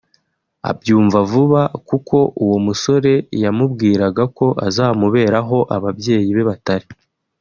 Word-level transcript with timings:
abyumva 0.71 1.17
vuba 1.29 1.61
kuko 1.89 2.17
uwo 2.43 2.57
musore 2.67 3.13
yamubwiraga 3.43 4.23
ko 4.37 4.47
azamubera 4.67 5.37
aho 5.43 5.59
ababyeyi 5.75 6.29
be 6.37 6.43
batari 6.49 6.87